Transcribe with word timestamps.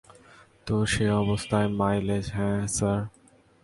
তো 0.67 0.75
সেই 0.85 1.11
অবস্থায় 1.21 1.69
মাইলেজ 1.79 2.25
হ্যাঁ, 2.35 2.59
স্যার? 2.67 2.99